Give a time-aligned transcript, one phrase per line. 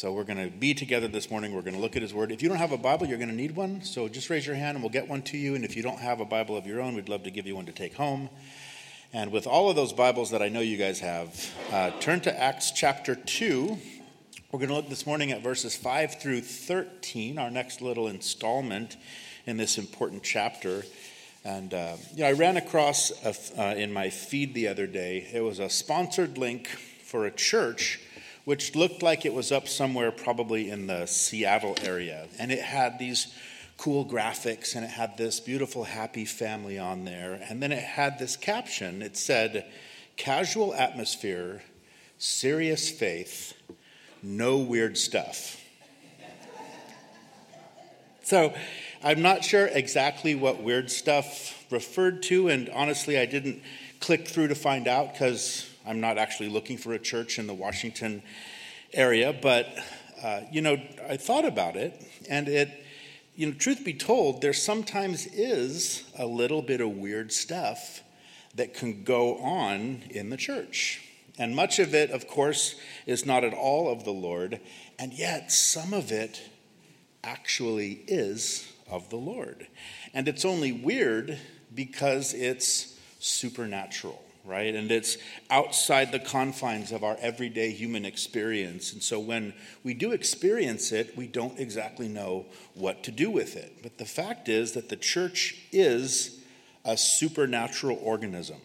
[0.00, 1.54] So we're going to be together this morning.
[1.54, 2.32] We're going to look at His Word.
[2.32, 3.82] If you don't have a Bible, you're going to need one.
[3.82, 5.54] So just raise your hand and we'll get one to you.
[5.54, 7.54] And if you don't have a Bible of your own, we'd love to give you
[7.54, 8.30] one to take home.
[9.12, 12.34] And with all of those Bibles that I know you guys have, uh, turn to
[12.34, 13.76] Acts chapter 2.
[14.50, 18.96] We're going to look this morning at verses 5 through 13, our next little installment
[19.44, 20.82] in this important chapter.
[21.44, 25.28] And uh, you know, I ran across a, uh, in my feed the other day,
[25.30, 28.00] it was a sponsored link for a church
[28.44, 32.26] which looked like it was up somewhere probably in the Seattle area.
[32.38, 33.34] And it had these
[33.76, 37.40] cool graphics and it had this beautiful happy family on there.
[37.48, 39.66] And then it had this caption it said,
[40.16, 41.62] Casual atmosphere,
[42.18, 43.54] serious faith,
[44.22, 45.58] no weird stuff.
[48.22, 48.52] so
[49.02, 53.62] I'm not sure exactly what weird stuff referred to, and honestly, I didn't
[54.00, 57.54] click through to find out because I'm not actually looking for a church in the
[57.54, 58.22] Washington
[58.92, 59.32] area.
[59.32, 59.68] But,
[60.22, 60.76] uh, you know,
[61.08, 62.70] I thought about it, and it
[63.36, 68.02] you know, truth be told, there sometimes is a little bit of weird stuff
[68.54, 71.00] that can go on in the church.
[71.38, 72.74] And much of it, of course,
[73.06, 74.60] is not at all of the Lord,
[74.98, 76.42] and yet some of it
[77.24, 79.68] actually is of the Lord.
[80.12, 81.38] And it's only weird
[81.74, 84.74] because it's supernatural right?
[84.74, 85.18] And it's
[85.50, 88.92] outside the confines of our everyday human experience.
[88.92, 89.52] And so when
[89.84, 93.78] we do experience it, we don't exactly know what to do with it.
[93.82, 96.40] But the fact is that the church is
[96.84, 98.58] a supernatural organism.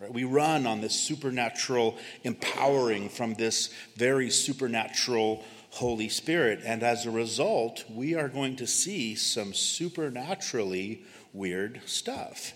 [0.00, 0.12] Right?
[0.12, 6.60] We run on this supernatural empowering from this very supernatural Holy Spirit.
[6.64, 12.52] And as a result, we are going to see some supernaturally weird stuff.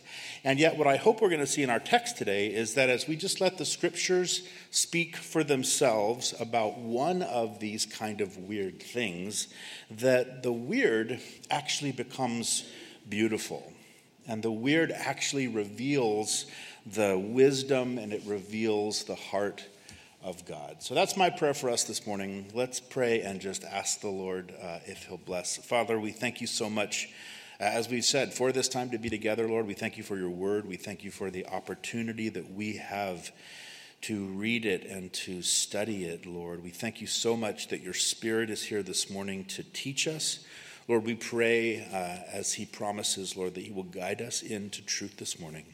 [0.47, 2.89] And yet, what I hope we're going to see in our text today is that
[2.89, 8.37] as we just let the scriptures speak for themselves about one of these kind of
[8.37, 9.49] weird things,
[9.91, 11.19] that the weird
[11.51, 12.65] actually becomes
[13.09, 13.73] beautiful.
[14.29, 16.47] And the weird actually reveals
[16.87, 19.65] the wisdom and it reveals the heart
[20.23, 20.77] of God.
[20.79, 22.47] So that's my prayer for us this morning.
[22.55, 25.57] Let's pray and just ask the Lord uh, if He'll bless.
[25.57, 27.09] Father, we thank you so much
[27.59, 30.31] as we've said, for this time to be together, Lord, we thank you for your
[30.31, 30.67] word.
[30.67, 33.31] We thank you for the opportunity that we have
[34.03, 36.63] to read it and to study it, Lord.
[36.63, 40.45] We thank you so much that your spirit is here this morning to teach us.
[40.87, 45.17] Lord, we pray, uh, as he promises, Lord, that he will guide us into truth
[45.17, 45.65] this morning.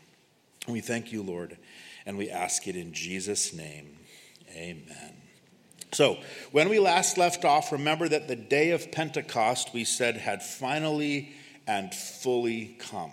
[0.69, 1.59] We thank you, Lord,
[2.07, 3.99] and we ask it in Jesus' name.
[4.55, 5.15] Amen.
[5.93, 6.19] So,
[6.53, 11.35] when we last left off, remember that the day of Pentecost, we said, had finally
[11.67, 13.13] and fully come.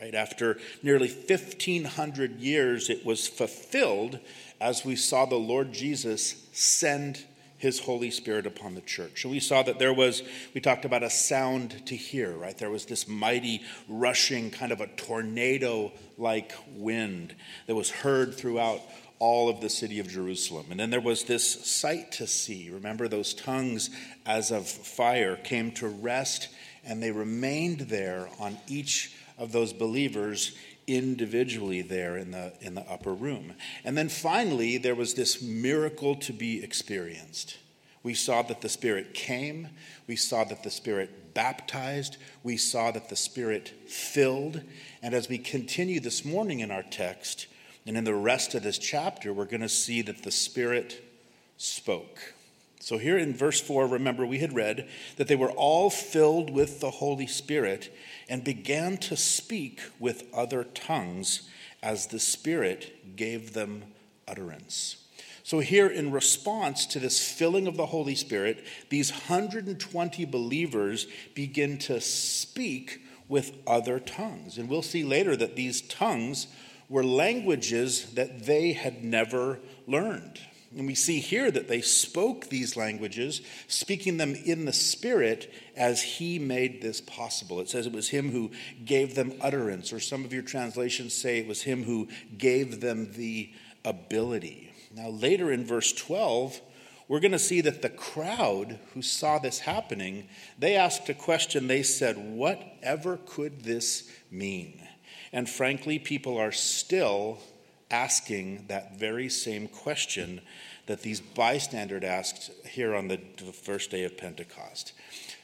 [0.00, 0.14] Right?
[0.14, 4.18] After nearly 1,500 years, it was fulfilled
[4.60, 7.24] as we saw the Lord Jesus send
[7.60, 9.20] his Holy Spirit upon the church.
[9.20, 10.22] So we saw that there was,
[10.54, 12.56] we talked about a sound to hear, right?
[12.56, 17.34] There was this mighty, rushing, kind of a tornado like wind
[17.66, 18.80] that was heard throughout
[19.18, 20.66] all of the city of Jerusalem.
[20.70, 22.70] And then there was this sight to see.
[22.70, 23.90] Remember, those tongues
[24.24, 26.48] as of fire came to rest
[26.84, 32.82] and they remained there on each of those believers individually there in the, in the
[32.82, 33.54] upper room.
[33.84, 37.58] And then finally, there was this miracle to be experienced.
[38.02, 39.68] We saw that the Spirit came,
[40.06, 44.62] we saw that the Spirit baptized, we saw that the Spirit filled.
[45.02, 47.46] And as we continue this morning in our text
[47.86, 51.04] and in the rest of this chapter, we're going to see that the Spirit
[51.58, 52.18] spoke.
[52.82, 56.80] So, here in verse 4, remember we had read that they were all filled with
[56.80, 57.94] the Holy Spirit
[58.26, 61.48] and began to speak with other tongues
[61.82, 63.84] as the Spirit gave them
[64.26, 64.96] utterance.
[65.42, 71.76] So, here in response to this filling of the Holy Spirit, these 120 believers begin
[71.78, 74.56] to speak with other tongues.
[74.56, 76.46] And we'll see later that these tongues
[76.88, 80.40] were languages that they had never learned.
[80.76, 86.00] And we see here that they spoke these languages, speaking them in the Spirit as
[86.00, 87.60] He made this possible.
[87.60, 88.52] It says it was Him who
[88.84, 92.08] gave them utterance, or some of your translations say it was Him who
[92.38, 93.52] gave them the
[93.84, 94.72] ability.
[94.94, 96.60] Now, later in verse 12,
[97.08, 101.66] we're going to see that the crowd who saw this happening, they asked a question.
[101.66, 104.80] They said, Whatever could this mean?
[105.32, 107.40] And frankly, people are still
[107.90, 110.40] asking that very same question
[110.86, 113.18] that these bystanders asked here on the,
[113.52, 114.92] first day of Pentecost.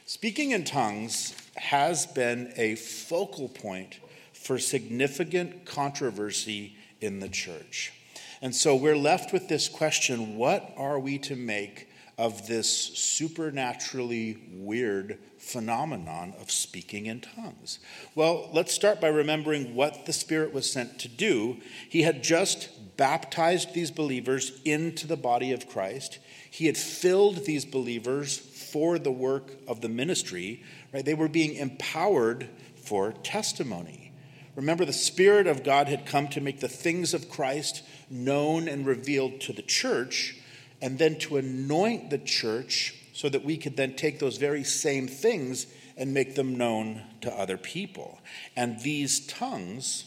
[0.05, 3.99] Speaking in tongues has been a focal point
[4.33, 7.93] for significant controversy in the church.
[8.41, 14.37] And so we're left with this question what are we to make of this supernaturally
[14.51, 17.79] weird phenomenon of speaking in tongues?
[18.15, 21.57] Well, let's start by remembering what the Spirit was sent to do.
[21.87, 26.19] He had just baptized these believers into the body of Christ,
[26.49, 31.05] he had filled these believers for the work of the ministry, right?
[31.05, 32.49] They were being empowered
[32.83, 34.11] for testimony.
[34.55, 38.87] Remember, the Spirit of God had come to make the things of Christ known and
[38.87, 40.36] revealed to the church,
[40.81, 45.07] and then to anoint the church so that we could then take those very same
[45.07, 48.19] things and make them known to other people.
[48.55, 50.05] And these tongues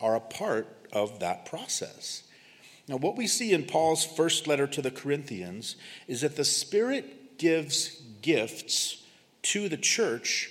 [0.00, 2.22] are a part of that process.
[2.88, 5.76] Now, what we see in Paul's first letter to the Corinthians
[6.06, 9.02] is that the Spirit gives gifts
[9.42, 10.50] to the church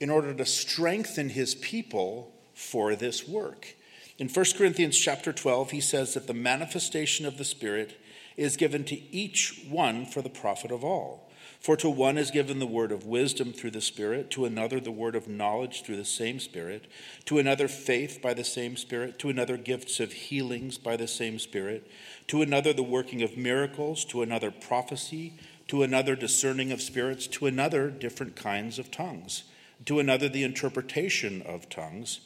[0.00, 3.74] in order to strengthen his people for this work.
[4.18, 7.98] In 1 Corinthians chapter 12, he says that the manifestation of the Spirit
[8.36, 11.28] is given to each one for the profit of all.
[11.62, 14.90] For to one is given the word of wisdom through the Spirit, to another the
[14.90, 16.86] word of knowledge through the same Spirit,
[17.26, 21.38] to another faith by the same Spirit, to another gifts of healings by the same
[21.38, 21.88] Spirit,
[22.26, 25.34] to another the working of miracles, to another prophecy,
[25.68, 29.44] to another discerning of spirits, to another different kinds of tongues,
[29.84, 32.22] to another the interpretation of tongues.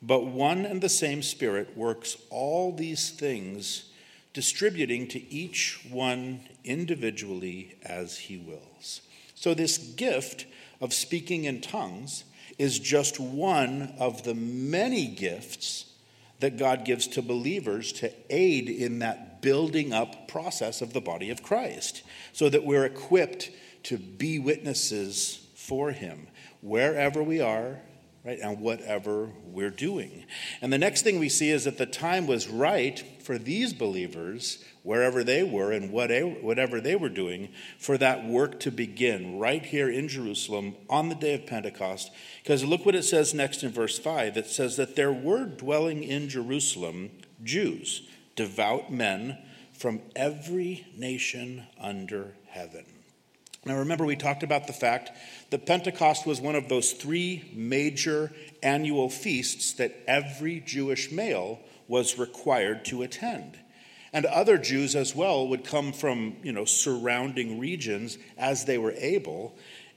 [0.00, 3.87] But one and the same Spirit works all these things
[4.38, 9.00] distributing to each one individually as he wills.
[9.34, 10.46] So, this gift
[10.80, 12.22] of speaking in tongues
[12.56, 15.86] is just one of the many gifts
[16.38, 21.30] that God gives to believers to aid in that building up process of the body
[21.30, 23.50] of Christ, so that we're equipped
[23.82, 26.28] to be witnesses for Him
[26.60, 27.80] wherever we are,
[28.28, 30.26] right, and whatever we're doing.
[30.60, 34.62] And the next thing we see is that the time was right for these believers,
[34.82, 37.48] wherever they were and whatever they were doing,
[37.78, 42.10] for that work to begin right here in Jerusalem on the day of Pentecost.
[42.42, 46.04] Because look what it says next in verse 5 it says that there were dwelling
[46.04, 47.10] in Jerusalem
[47.42, 48.02] Jews,
[48.36, 49.38] devout men
[49.72, 52.84] from every nation under heaven.
[53.68, 55.10] Now, remember, we talked about the fact
[55.50, 58.32] that Pentecost was one of those three major
[58.62, 63.58] annual feasts that every Jewish male was required to attend.
[64.10, 68.92] And other Jews as well would come from, you know, surrounding regions as they were
[68.92, 69.54] able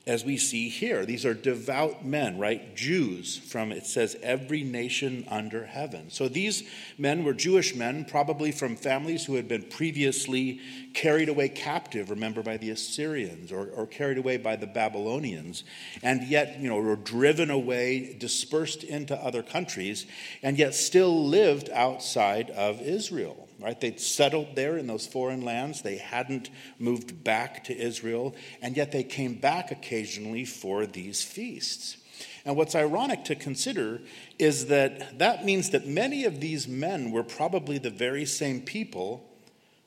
[0.08, 1.06] as we see here.
[1.06, 2.76] These are devout men, right?
[2.76, 6.10] Jews from, it says, every nation under heaven.
[6.10, 6.64] So these
[6.98, 10.60] men were Jewish men, probably from families who had been previously
[10.96, 15.64] carried away captive, remember, by the Assyrians or, or carried away by the Babylonians,
[16.02, 20.08] and yet, you know, were driven away, dispersed into other countries,
[20.42, 23.80] and yet still lived outside of Israel right?
[23.80, 25.82] They'd settled there in those foreign lands.
[25.82, 26.50] They hadn't
[26.80, 31.98] moved back to Israel, and yet they came back occasionally for these feasts.
[32.46, 34.02] And what's ironic to consider
[34.40, 39.28] is that that means that many of these men were probably the very same people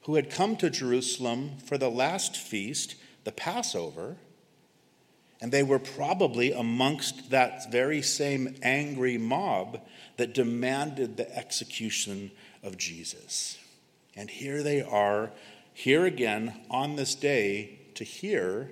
[0.03, 2.94] who had come to Jerusalem for the last feast,
[3.25, 4.17] the Passover,
[5.41, 9.81] and they were probably amongst that very same angry mob
[10.17, 12.31] that demanded the execution
[12.62, 13.59] of Jesus.
[14.17, 15.31] And here they are,
[15.73, 18.71] here again on this day to hear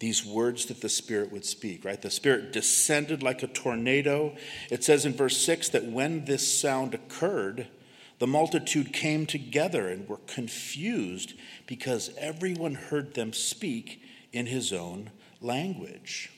[0.00, 2.00] these words that the Spirit would speak, right?
[2.00, 4.34] The Spirit descended like a tornado.
[4.70, 7.68] It says in verse 6 that when this sound occurred,
[8.18, 11.34] the multitude came together and were confused
[11.66, 14.02] because everyone heard them speak
[14.32, 16.30] in his own language.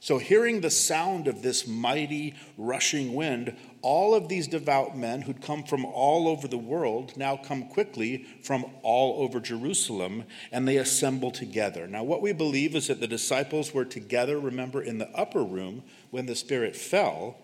[0.00, 5.42] So, hearing the sound of this mighty rushing wind, all of these devout men who'd
[5.42, 10.78] come from all over the world now come quickly from all over Jerusalem and they
[10.78, 11.86] assemble together.
[11.86, 15.82] Now, what we believe is that the disciples were together, remember, in the upper room
[16.10, 17.36] when the Spirit fell.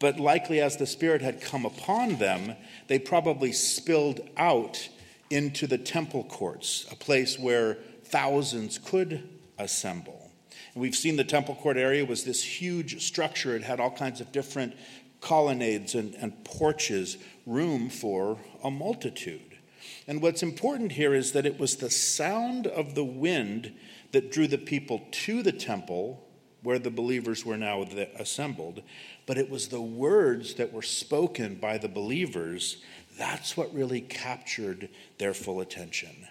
[0.00, 2.56] But likely, as the Spirit had come upon them,
[2.86, 4.88] they probably spilled out
[5.28, 10.30] into the temple courts, a place where thousands could assemble.
[10.74, 13.56] And We've seen the temple court area was this huge structure.
[13.56, 14.74] It had all kinds of different
[15.20, 19.58] colonnades and, and porches, room for a multitude.
[20.06, 23.74] And what's important here is that it was the sound of the wind
[24.12, 26.24] that drew the people to the temple
[26.62, 27.82] where the believers were now
[28.16, 28.82] assembled,
[29.26, 32.82] but it was the words that were spoken by the believers.
[33.16, 36.26] That's what really captured their full attention.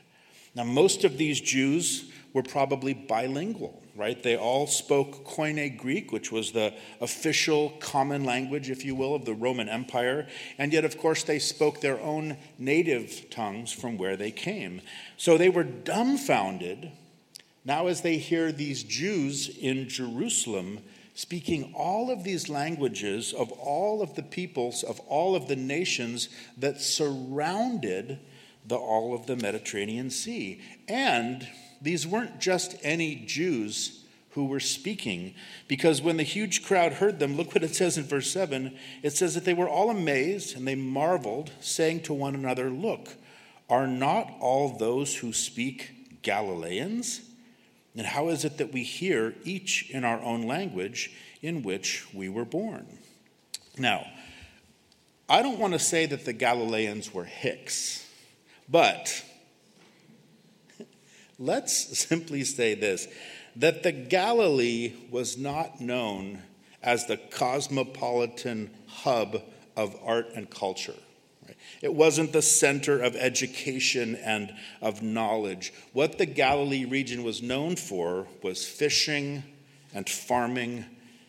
[0.58, 4.22] Now, most of these Jews were probably bilingual, right?
[4.22, 9.24] They all spoke Koine Greek, which was the official common language, if you will, of
[9.24, 10.28] the Roman Empire.
[10.58, 14.82] And yet, of course, they spoke their own native tongues from where they came.
[15.16, 16.92] So they were dumbfounded
[17.64, 20.80] now as they hear these Jews in Jerusalem
[21.14, 26.30] speaking all of these languages of all of the peoples, of all of the nations
[26.58, 28.20] that surrounded
[28.68, 30.62] the, all of the Mediterranean Sea.
[30.88, 31.48] And
[31.82, 35.34] these weren't just any Jews who were speaking,
[35.68, 39.10] because when the huge crowd heard them, look what it says in verse 7 it
[39.12, 43.16] says that they were all amazed and they marveled, saying to one another, Look,
[43.68, 47.22] are not all those who speak Galileans?
[47.96, 52.30] And how is it that we hear each in our own language in which we
[52.30, 52.86] were born?
[53.76, 54.06] Now,
[55.28, 58.07] I don't want to say that the Galileans were Hicks,
[58.70, 59.24] but
[61.40, 63.08] let's simply say this
[63.56, 66.44] that the Galilee was not known
[66.84, 69.42] as the cosmopolitan hub
[69.76, 70.94] of art and culture.
[71.82, 75.74] It wasn't the center of education and of knowledge.
[75.94, 79.44] What the Galilee region was known for was fishing
[79.94, 80.86] and farming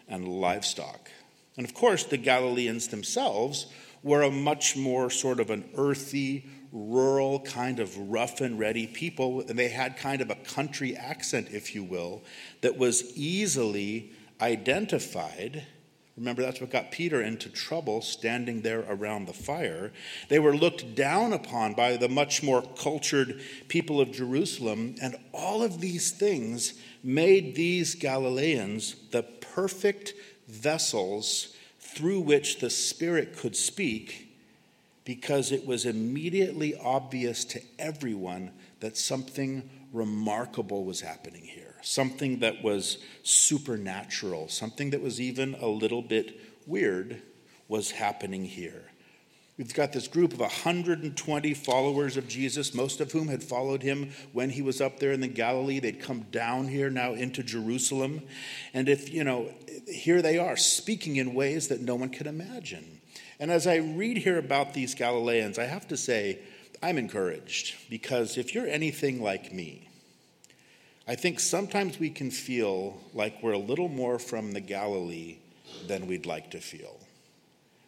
[0.08, 1.10] and livestock.
[1.56, 3.66] And of course, the Galileans themselves
[4.02, 9.40] were a much more sort of an earthy, rural, kind of rough and ready people.
[9.40, 12.22] And they had kind of a country accent, if you will,
[12.60, 15.64] that was easily identified
[16.18, 19.92] Remember, that's what got Peter into trouble standing there around the fire.
[20.28, 25.62] They were looked down upon by the much more cultured people of Jerusalem, and all
[25.62, 30.14] of these things made these Galileans the perfect
[30.48, 34.27] vessels through which the Spirit could speak
[35.08, 38.50] because it was immediately obvious to everyone
[38.80, 45.66] that something remarkable was happening here something that was supernatural, something that was even a
[45.66, 47.22] little bit weird
[47.68, 48.84] was happening here.
[49.56, 54.10] We've got this group of 120 followers of Jesus, most of whom had followed him
[54.32, 55.80] when he was up there in the Galilee.
[55.80, 58.22] They'd come down here now into Jerusalem.
[58.74, 59.52] And if, you know,
[59.88, 62.97] here they are speaking in ways that no one could imagine.
[63.40, 66.40] And as I read here about these Galileans, I have to say,
[66.82, 69.88] I'm encouraged because if you're anything like me,
[71.06, 75.38] I think sometimes we can feel like we're a little more from the Galilee
[75.86, 76.98] than we'd like to feel.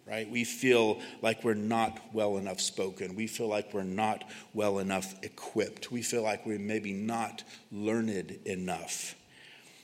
[0.06, 0.28] Right?
[0.28, 3.14] We feel like we're not well enough spoken.
[3.14, 5.92] We feel like we're not well enough equipped.
[5.92, 9.14] We feel like we're maybe not learned enough.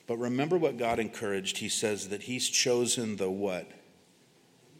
[0.09, 1.59] But remember what God encouraged.
[1.59, 3.71] He says that He's chosen the what?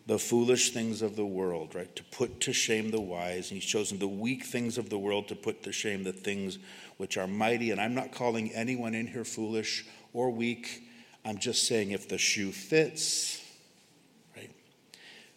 [0.07, 1.95] The foolish things of the world, right?
[1.97, 3.51] To put to shame the wise.
[3.51, 6.59] And he's chosen the weak things of the world to put to shame the things
[6.97, 7.73] which are mighty.
[7.73, 10.85] And I'm not calling anyone in here foolish or weak.
[11.25, 13.43] I'm just saying if the shoe fits,
[14.37, 14.51] right?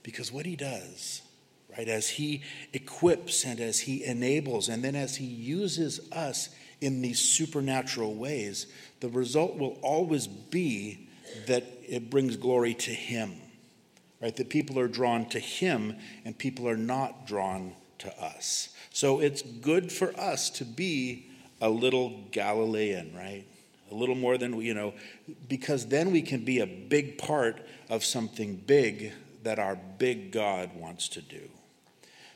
[0.03, 1.23] Because what he does,
[1.75, 6.49] right, as he equips and as he enables, and then as he uses us
[6.79, 8.67] in these supernatural ways,
[8.99, 11.09] the result will always be
[11.47, 13.41] that it brings glory to him
[14.21, 14.35] right?
[14.35, 15.95] That people are drawn to him
[16.25, 18.69] and people are not drawn to us.
[18.91, 21.27] So it's good for us to be
[21.61, 23.45] a little Galilean, right?
[23.91, 24.93] A little more than, you know,
[25.47, 27.59] because then we can be a big part
[27.89, 31.49] of something big that our big God wants to do.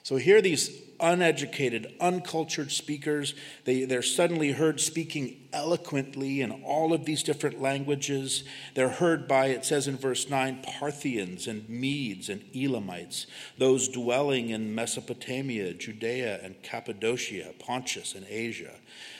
[0.03, 7.05] So here, these uneducated, uncultured speakers, they, they're suddenly heard speaking eloquently in all of
[7.05, 8.43] these different languages.
[8.75, 14.49] They're heard by, it says in verse 9, Parthians and Medes and Elamites, those dwelling
[14.49, 18.73] in Mesopotamia, Judea and Cappadocia, Pontus and Asia.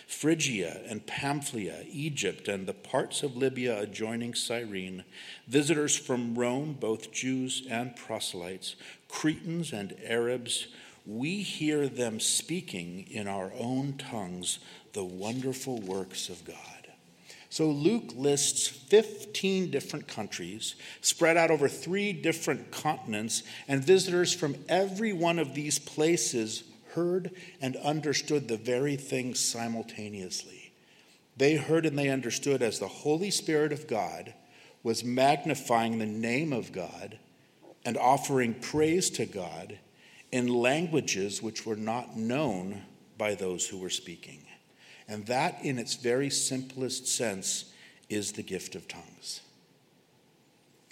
[0.06, 5.04] Phrygia and Pamphylia, Egypt, and the parts of Libya adjoining Cyrene,
[5.48, 8.76] visitors from Rome, both Jews and proselytes,
[9.14, 10.68] Cretans and Arabs,
[11.06, 14.58] we hear them speaking in our own tongues
[14.94, 16.58] the wonderful works of God.
[17.50, 24.56] So Luke lists 15 different countries spread out over three different continents, and visitors from
[24.68, 30.74] every one of these places heard and understood the very thing simultaneously.
[31.38, 34.34] They heard and they understood as the Holy Spirit of God
[34.82, 37.20] was magnifying the name of God
[37.86, 39.80] and offering praise to God
[40.32, 42.84] in languages which were not known
[43.18, 44.46] by those who were speaking.
[45.08, 47.72] And that, in its very simplest sense,
[48.10, 49.42] is the gift of tongues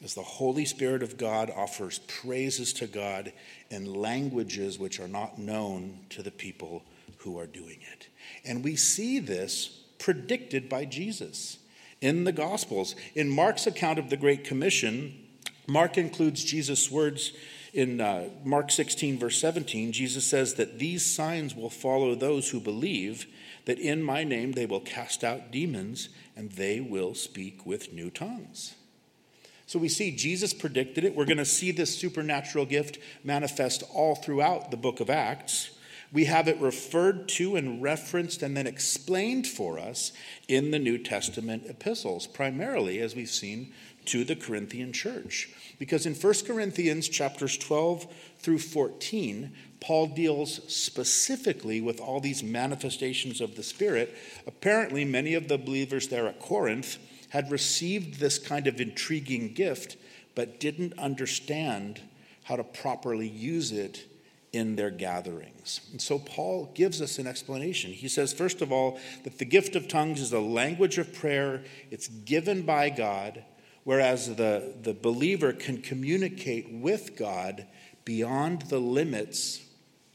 [0.03, 3.31] as the Holy Spirit of God offers praises to God
[3.69, 6.83] in languages which are not known to the people
[7.17, 8.07] who are doing it.
[8.43, 11.59] And we see this predicted by Jesus
[12.01, 12.95] in the Gospels.
[13.13, 15.20] In Mark's account of the Great Commission,
[15.71, 17.31] Mark includes Jesus' words
[17.73, 19.93] in uh, Mark 16, verse 17.
[19.93, 23.25] Jesus says that these signs will follow those who believe,
[23.63, 28.09] that in my name they will cast out demons and they will speak with new
[28.09, 28.75] tongues.
[29.65, 31.15] So we see Jesus predicted it.
[31.15, 35.71] We're going to see this supernatural gift manifest all throughout the book of Acts.
[36.11, 40.11] We have it referred to and referenced and then explained for us
[40.49, 43.71] in the New Testament epistles, primarily, as we've seen,
[44.05, 45.49] to the Corinthian church.
[45.79, 48.07] Because in 1 Corinthians chapters 12
[48.39, 54.15] through 14, Paul deals specifically with all these manifestations of the Spirit.
[54.45, 56.97] Apparently, many of the believers there at Corinth
[57.29, 59.97] had received this kind of intriguing gift,
[60.35, 62.01] but didn't understand
[62.43, 64.05] how to properly use it
[64.53, 65.81] in their gatherings.
[65.91, 67.91] And so Paul gives us an explanation.
[67.91, 71.63] He says, first of all, that the gift of tongues is a language of prayer,
[71.89, 73.45] it's given by God,
[73.83, 77.65] whereas the, the believer can communicate with God
[78.05, 79.61] beyond the limits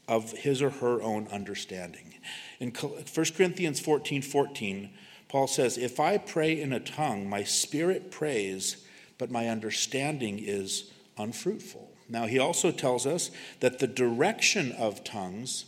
[0.07, 2.13] of his or her own understanding.
[2.59, 4.89] In 1 Corinthians 14 14,
[5.29, 8.85] Paul says, If I pray in a tongue, my spirit prays,
[9.17, 11.89] but my understanding is unfruitful.
[12.09, 15.65] Now, he also tells us that the direction of tongues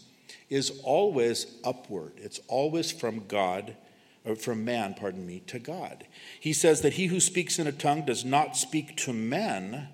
[0.50, 3.76] is always upward, it's always from God,
[4.26, 6.06] Uh, from man, pardon me, to God.
[6.40, 9.88] He says that he who speaks in a tongue does not speak to men,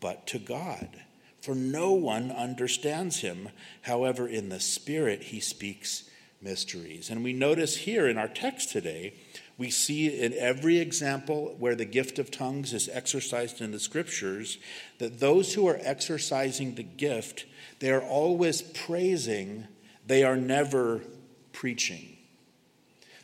[0.00, 1.02] but to God.
[1.40, 3.48] For no one understands him.
[3.82, 6.04] However, in the Spirit he speaks
[6.40, 7.10] mysteries.
[7.10, 9.14] And we notice here in our text today,
[9.58, 14.58] we see in every example where the gift of tongues is exercised in the scriptures
[14.98, 17.46] that those who are exercising the gift,
[17.80, 19.66] they are always praising,
[20.06, 21.00] they are never
[21.52, 22.11] preaching.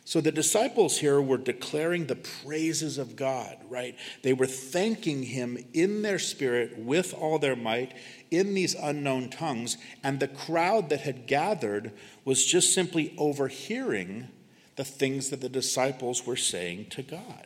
[0.09, 3.95] So the disciples here were declaring the praises of God, right?
[4.23, 7.93] They were thanking him in their spirit with all their might
[8.31, 11.91] in these unknown tongues, and the crowd that had gathered
[12.25, 14.29] was just simply overhearing
[14.77, 17.45] the things that the disciples were saying to God.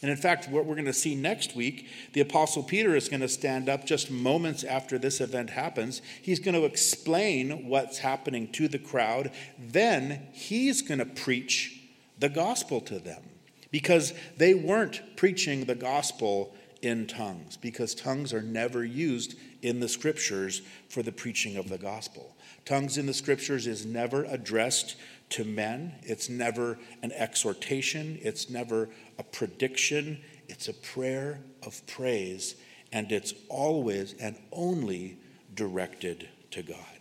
[0.00, 3.20] And in fact, what we're going to see next week, the Apostle Peter is going
[3.20, 6.00] to stand up just moments after this event happens.
[6.22, 9.30] He's going to explain what's happening to the crowd.
[9.58, 11.77] Then he's going to preach
[12.18, 13.22] the gospel to them
[13.70, 19.88] because they weren't preaching the gospel in tongues, because tongues are never used in the
[19.88, 22.36] scriptures for the preaching of the gospel.
[22.64, 24.96] Tongues in the scriptures is never addressed
[25.30, 32.54] to men, it's never an exhortation, it's never a prediction, it's a prayer of praise,
[32.92, 35.18] and it's always and only
[35.54, 36.97] directed to God.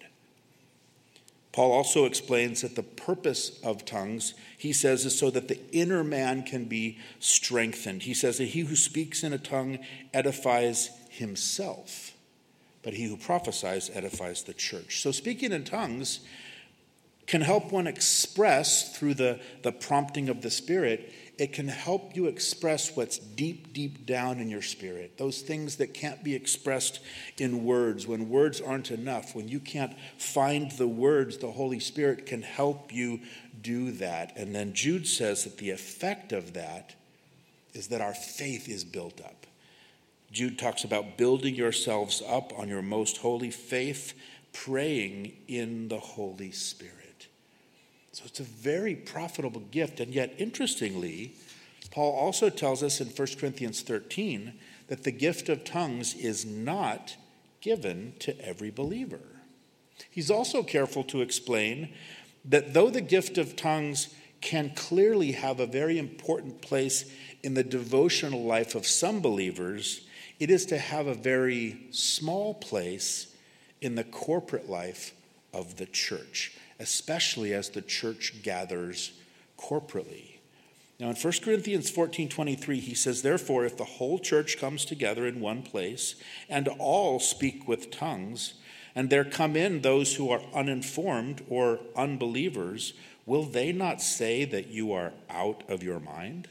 [1.57, 6.03] Paul also explains that the purpose of tongues, he says, is so that the inner
[6.03, 8.03] man can be strengthened.
[8.03, 9.79] He says that he who speaks in a tongue
[10.13, 12.13] edifies himself
[12.83, 15.01] but he who prophesies edifies the church.
[15.01, 16.21] So, speaking in tongues
[17.25, 22.25] can help one express through the, the prompting of the Spirit, it can help you
[22.25, 25.17] express what's deep, deep down in your spirit.
[25.17, 26.99] Those things that can't be expressed
[27.37, 32.25] in words, when words aren't enough, when you can't find the words, the Holy Spirit
[32.25, 33.19] can help you
[33.61, 34.35] do that.
[34.35, 36.95] And then Jude says that the effect of that
[37.73, 39.45] is that our faith is built up.
[40.31, 44.13] Jude talks about building yourselves up on your most holy faith,
[44.53, 46.96] praying in the Holy Spirit.
[48.17, 49.99] So it's a very profitable gift.
[49.99, 51.35] And yet, interestingly,
[51.91, 54.53] Paul also tells us in 1 Corinthians 13
[54.87, 57.15] that the gift of tongues is not
[57.61, 59.21] given to every believer.
[60.09, 61.93] He's also careful to explain
[62.43, 67.05] that though the gift of tongues can clearly have a very important place
[67.43, 70.07] in the devotional life of some believers,
[70.39, 73.27] it is to have a very small place
[73.79, 75.13] in the corporate life
[75.53, 79.13] of the church, especially as the church gathers
[79.57, 80.37] corporately.
[80.99, 85.27] Now in 1 Corinthians 14 23, he says, Therefore, if the whole church comes together
[85.27, 86.15] in one place,
[86.49, 88.55] and all speak with tongues,
[88.95, 92.93] and there come in those who are uninformed or unbelievers,
[93.27, 96.47] will they not say that you are out of your mind?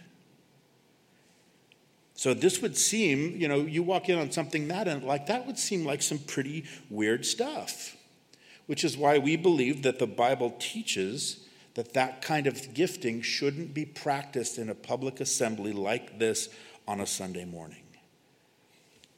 [2.14, 5.46] So this would seem, you know, you walk in on something that and like that
[5.46, 7.95] would seem like some pretty weird stuff.
[8.66, 13.74] Which is why we believe that the Bible teaches that that kind of gifting shouldn't
[13.74, 16.48] be practiced in a public assembly like this
[16.88, 17.83] on a Sunday morning.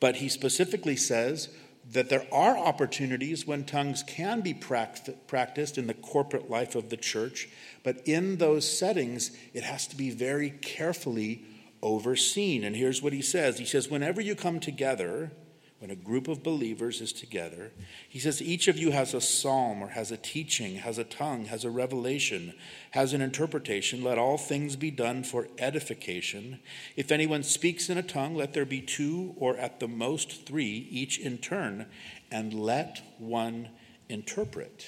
[0.00, 1.48] But he specifically says,
[1.92, 6.96] that there are opportunities when tongues can be practiced in the corporate life of the
[6.96, 7.48] church,
[7.82, 11.44] but in those settings, it has to be very carefully
[11.82, 12.62] overseen.
[12.64, 15.32] And here's what he says He says, Whenever you come together,
[15.78, 17.70] when a group of believers is together,
[18.08, 21.44] he says each of you has a psalm or has a teaching, has a tongue,
[21.44, 22.52] has a revelation,
[22.90, 24.02] has an interpretation.
[24.02, 26.58] Let all things be done for edification.
[26.96, 30.88] If anyone speaks in a tongue, let there be two or at the most three,
[30.90, 31.86] each in turn,
[32.30, 33.68] and let one
[34.08, 34.86] interpret.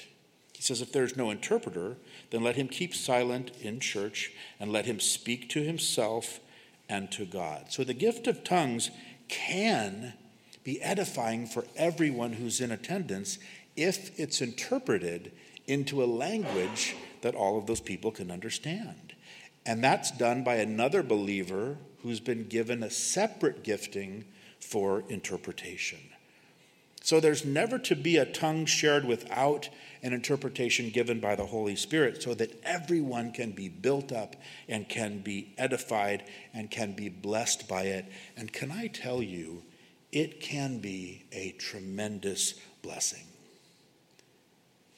[0.53, 1.95] He says, if there's no interpreter,
[2.31, 6.39] then let him keep silent in church and let him speak to himself
[6.89, 7.71] and to God.
[7.71, 8.91] So the gift of tongues
[9.27, 10.13] can
[10.63, 13.39] be edifying for everyone who's in attendance
[13.75, 15.31] if it's interpreted
[15.67, 19.13] into a language that all of those people can understand.
[19.65, 24.25] And that's done by another believer who's been given a separate gifting
[24.59, 25.99] for interpretation.
[27.03, 29.69] So there's never to be a tongue shared without
[30.03, 34.35] an interpretation given by the Holy Spirit so that everyone can be built up
[34.67, 38.05] and can be edified and can be blessed by it.
[38.37, 39.63] And can I tell you,
[40.11, 43.23] it can be a tremendous blessing.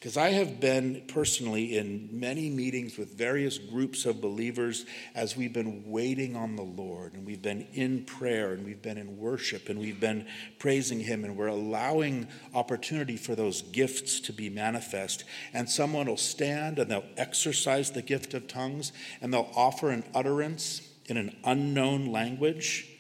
[0.04, 5.54] Because I have been personally in many meetings with various groups of believers as we've
[5.54, 9.70] been waiting on the Lord and we've been in prayer and we've been in worship
[9.70, 10.28] and we've been
[10.60, 15.24] praising Him and we're allowing opportunity for those gifts to be manifest.
[15.54, 20.04] And someone will stand and they'll exercise the gift of tongues and they'll offer an
[20.14, 22.93] utterance in an unknown language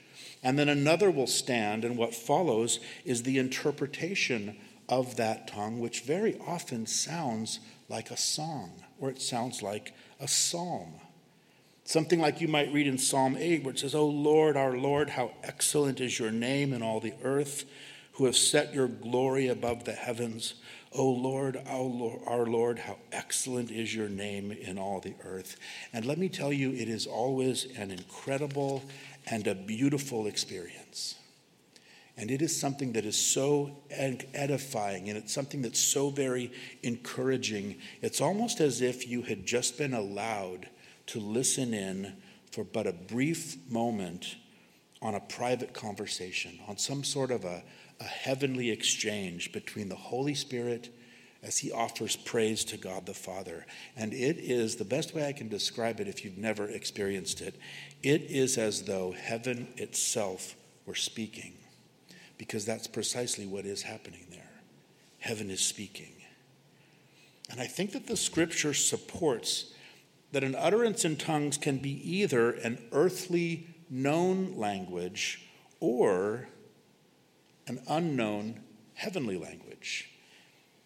[0.43, 4.58] and then another will stand, and what follows is the interpretation
[4.89, 10.27] of that tongue, which very often sounds like a song or it sounds like a
[10.29, 10.93] psalm.
[11.84, 15.10] Something like you might read in Psalm 8, where it says, O Lord, our Lord,
[15.10, 17.65] how excellent is your name in all the earth,
[18.13, 20.53] who have set your glory above the heavens.
[20.93, 25.58] O Lord, our Lord, how excellent is your name in all the earth.
[25.91, 28.84] And let me tell you, it is always an incredible
[29.27, 31.15] and a beautiful experience.
[32.15, 36.51] And it is something that is so edifying and it's something that's so very
[36.83, 37.77] encouraging.
[38.01, 40.69] It's almost as if you had just been allowed
[41.07, 42.13] to listen in
[42.51, 44.36] for but a brief moment
[45.01, 47.63] on a private conversation, on some sort of a,
[47.99, 50.89] a heavenly exchange between the Holy Spirit
[51.43, 53.65] as he offers praise to God the Father.
[53.95, 57.56] And it is the best way I can describe it if you've never experienced it.
[58.01, 61.53] It is as though heaven itself were speaking,
[62.38, 64.51] because that's precisely what is happening there.
[65.19, 66.13] Heaven is speaking.
[67.49, 69.73] And I think that the scripture supports
[70.32, 75.47] that an utterance in tongues can be either an earthly known language
[75.79, 76.47] or
[77.67, 78.62] an unknown
[78.95, 80.10] heavenly language.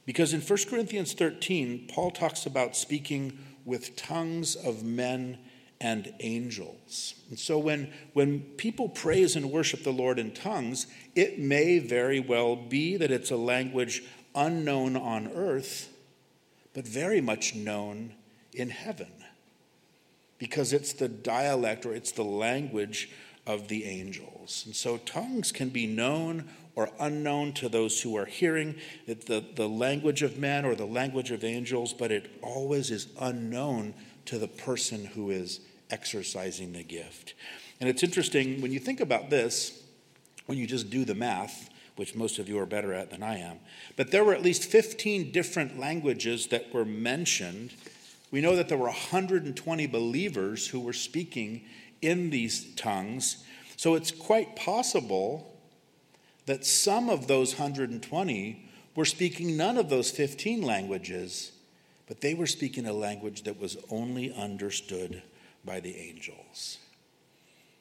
[0.07, 5.37] Because in 1 Corinthians 13, Paul talks about speaking with tongues of men
[5.81, 7.13] and angels.
[7.29, 12.21] And so when, when people praise and worship the Lord in tongues, it may very
[12.21, 14.01] well be that it's a language
[14.33, 15.89] unknown on earth,
[16.73, 18.13] but very much known
[18.53, 19.11] in heaven.
[20.39, 23.09] Because it's the dialect or it's the language
[23.45, 24.63] of the angels.
[24.65, 28.75] And so tongues can be known or unknown to those who are hearing
[29.07, 33.95] the, the language of men or the language of angels, but it always is unknown
[34.25, 35.59] to the person who is
[35.89, 37.33] exercising the gift.
[37.79, 39.81] And it's interesting when you think about this,
[40.45, 43.39] when you just do the math, which most of you are better at than I
[43.39, 43.57] am,
[43.95, 47.73] but there were at least 15 different languages that were mentioned.
[48.29, 51.65] We know that there were 120 believers who were speaking
[52.03, 53.43] in these tongues.
[53.77, 55.56] So it's quite possible
[56.47, 61.51] that some of those 120 were speaking none of those 15 languages,
[62.07, 65.21] but they were speaking a language that was only understood
[65.63, 66.79] by the angels.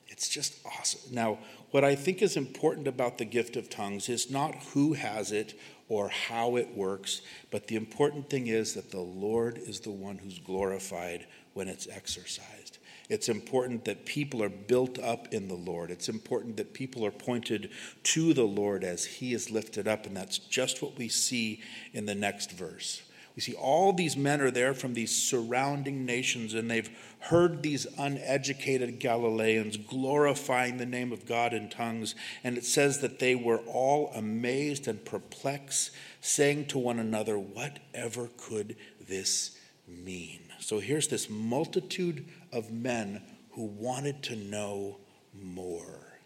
[0.08, 1.14] It's just awesome.
[1.14, 1.38] Now,
[1.70, 5.58] what I think is important about the gift of tongues is not who has it
[5.88, 10.18] or how it works, but the important thing is that the Lord is the one
[10.18, 12.65] who's glorified when it's exercised.
[13.08, 15.90] It's important that people are built up in the Lord.
[15.90, 17.70] It's important that people are pointed
[18.04, 20.06] to the Lord as He is lifted up.
[20.06, 21.60] And that's just what we see
[21.92, 23.02] in the next verse.
[23.36, 26.88] We see all these men are there from these surrounding nations, and they've
[27.20, 32.14] heard these uneducated Galileans glorifying the name of God in tongues.
[32.42, 35.90] And it says that they were all amazed and perplexed,
[36.22, 38.74] saying to one another, Whatever could
[39.06, 40.45] this mean?
[40.66, 44.96] So here's this multitude of men who wanted to know
[45.32, 46.18] more.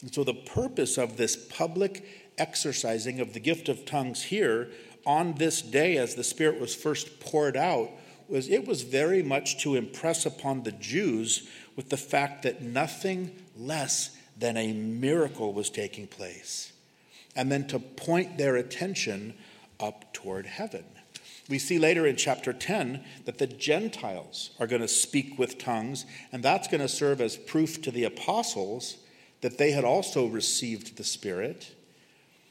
[0.00, 2.04] And so the purpose of this public
[2.36, 4.70] exercising of the gift of tongues here
[5.06, 7.90] on this day as the Spirit was first poured out
[8.26, 13.30] was it was very much to impress upon the Jews with the fact that nothing
[13.56, 16.72] less than a miracle was taking place,
[17.36, 19.34] and then to point their attention
[19.78, 20.86] up toward heaven.
[21.48, 26.06] We see later in chapter 10 that the Gentiles are going to speak with tongues,
[26.30, 28.98] and that's going to serve as proof to the apostles
[29.40, 31.74] that they had also received the Spirit.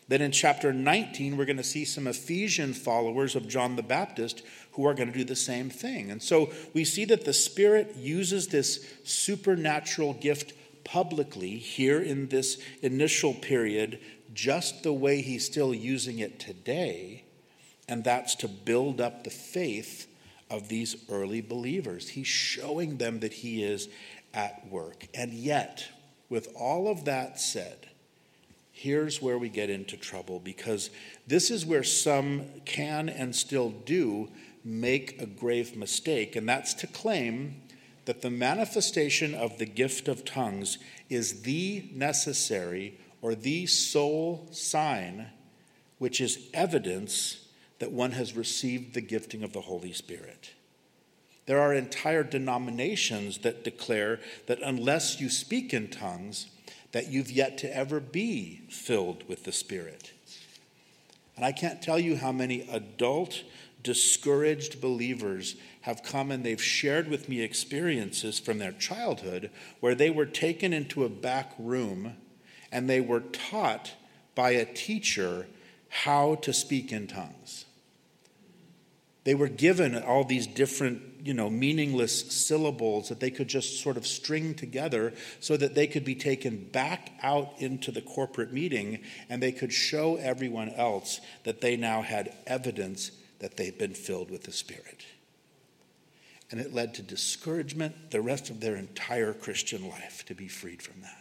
[0.07, 4.43] Then in chapter 19, we're going to see some Ephesian followers of John the Baptist
[4.73, 6.11] who are going to do the same thing.
[6.11, 12.61] And so we see that the Spirit uses this supernatural gift publicly here in this
[12.81, 13.99] initial period,
[14.33, 17.23] just the way He's still using it today,
[17.91, 20.07] and that's to build up the faith
[20.49, 22.07] of these early believers.
[22.07, 23.89] He's showing them that He is
[24.33, 25.09] at work.
[25.13, 25.89] And yet,
[26.29, 27.87] with all of that said,
[28.71, 30.89] here's where we get into trouble because
[31.27, 34.29] this is where some can and still do
[34.63, 37.61] make a grave mistake, and that's to claim
[38.05, 40.77] that the manifestation of the gift of tongues
[41.09, 45.27] is the necessary or the sole sign
[45.97, 47.40] which is evidence
[47.81, 50.51] that one has received the gifting of the Holy Spirit.
[51.47, 56.45] There are entire denominations that declare that unless you speak in tongues,
[56.91, 60.13] that you've yet to ever be filled with the Spirit.
[61.35, 63.41] And I can't tell you how many adult,
[63.81, 70.11] discouraged believers have come and they've shared with me experiences from their childhood where they
[70.11, 72.15] were taken into a back room
[72.71, 73.93] and they were taught
[74.35, 75.47] by a teacher
[75.89, 77.65] how to speak in tongues.
[79.23, 83.97] They were given all these different you know, meaningless syllables that they could just sort
[83.97, 88.99] of string together so that they could be taken back out into the corporate meeting
[89.29, 94.31] and they could show everyone else that they now had evidence that they'd been filled
[94.31, 95.05] with the Spirit.
[96.49, 100.81] And it led to discouragement the rest of their entire Christian life to be freed
[100.81, 101.20] from that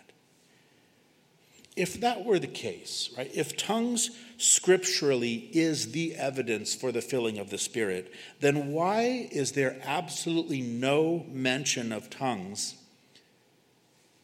[1.80, 7.38] if that were the case, right, if tongues scripturally is the evidence for the filling
[7.38, 12.74] of the Spirit, then why is there absolutely no mention of tongues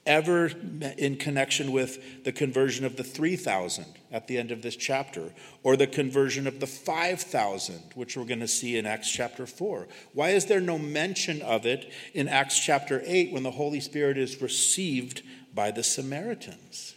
[0.04, 0.52] ever
[0.98, 5.78] in connection with the conversion of the 3,000 at the end of this chapter, or
[5.78, 9.88] the conversion of the 5,000, which we're going to see in Acts chapter 4?
[10.12, 14.18] Why is there no mention of it in Acts chapter 8 when the Holy Spirit
[14.18, 15.22] is received
[15.54, 16.95] by the Samaritans?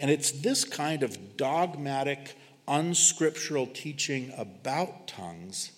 [0.00, 2.34] And it's this kind of dogmatic,
[2.66, 5.72] unscriptural teaching about tongues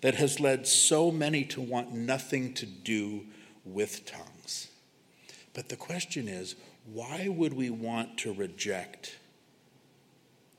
[0.00, 3.24] that has led so many to want nothing to do
[3.64, 4.68] with tongues.
[5.54, 6.56] But the question is
[6.92, 9.16] why would we want to reject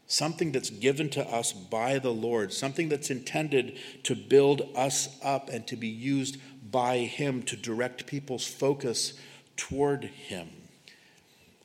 [0.07, 5.49] something that's given to us by the Lord, something that's intended to build us up
[5.49, 6.37] and to be used
[6.71, 9.13] by Him to direct people's focus
[9.57, 10.62] toward Him?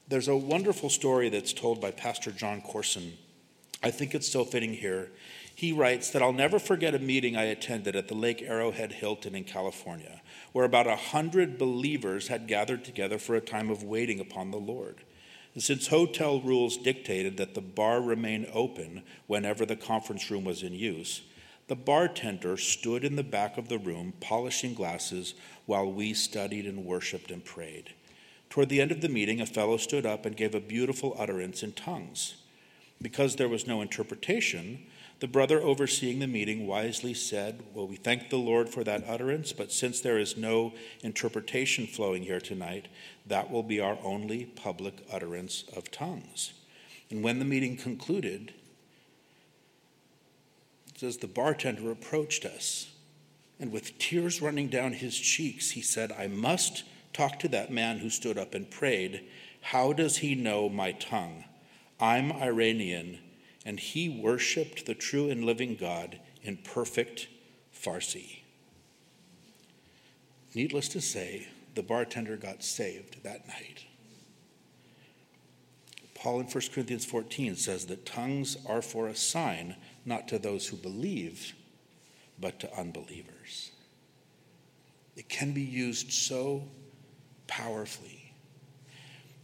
[0.09, 3.19] There's a wonderful story that's told by Pastor Jon Courson.
[3.83, 5.11] I think it's so fitting here.
[5.55, 9.35] He writes that I'll never forget a meeting I attended at the Lake Arrowhead Hilton
[9.35, 14.19] in California, where about a hundred believers had gathered together for a time of waiting
[14.19, 15.03] upon the Lord.
[15.53, 20.63] And since hotel rules dictated that the bar remain open whenever the conference room was
[20.63, 21.21] in use,
[21.67, 25.35] the bartender stood in the back of the room polishing glasses
[25.67, 27.93] while we studied and worshiped and prayed.
[28.51, 31.63] Toward the end of the meeting, a fellow stood up and gave a beautiful utterance
[31.63, 32.37] in tongues.
[33.01, 34.87] Because there was no interpretation,
[35.21, 39.53] the brother overseeing the meeting wisely said, Well, we thank the Lord for that utterance,
[39.53, 42.89] but since there is no interpretation flowing here tonight,
[43.27, 46.53] that will be our only public utterance of tongues.
[47.11, 48.53] And when the meeting concluded,
[50.89, 52.93] it says the bartender approached us,
[53.59, 56.85] and with tears running down his cheeks, he said, I must
[57.19, 59.25] Talk to that man who stood up and prayed.
[59.61, 61.43] How does he know my tongue?
[61.99, 63.19] I'm Iranian,
[63.67, 67.27] and he worshiped the true and living God in perfect
[67.75, 68.43] Farsi.
[70.55, 73.85] Needless to say, the bartender got saved that night.
[76.15, 80.69] Paul in 1 Corinthians 14 says that tongues are for a sign, not to those
[80.69, 81.53] who believe,
[82.39, 83.73] but to unbelievers.
[85.17, 86.63] It can be used so
[87.49, 88.19] powerfully.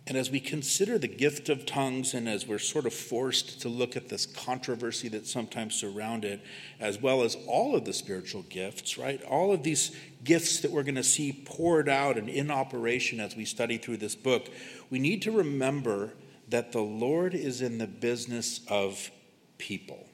[0.07, 3.71] And as we consider the gift of tongues, and as we're sort of forced to
[3.71, 6.43] look at this controversy that sometimes surround it,
[6.79, 9.23] as well as all of the spiritual gifts, right?
[9.23, 13.35] All of these gifts that we're going to see poured out and in operation as
[13.35, 14.51] we study through this book,
[14.91, 16.13] we need to remember
[16.49, 19.11] that the Lord is in the business of
[19.57, 20.07] people.